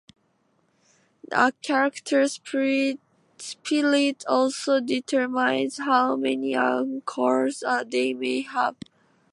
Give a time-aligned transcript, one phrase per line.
[1.31, 2.33] A character's
[3.37, 8.77] Spirit also determines how many Anchors they may have.